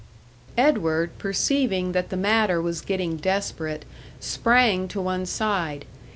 Edward, 0.57 1.11
perceiving 1.19 1.91
that 1.91 2.09
the 2.09 2.17
matter 2.17 2.59
was 2.59 2.81
getting 2.81 3.17
desperate, 3.17 3.85
sprang 4.19 4.87
to 4.87 4.99
one 4.99 5.27
side. 5.27 5.85